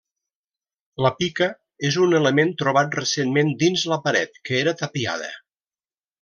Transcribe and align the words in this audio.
La 1.05 1.11
pica 1.19 1.49
és 1.89 1.97
un 2.05 2.15
element 2.21 2.53
trobat 2.63 2.97
recentment 3.01 3.53
dins 3.65 3.85
la 3.93 4.01
paret, 4.09 4.43
que 4.51 4.57
era 4.65 4.75
tapiada. 4.83 5.29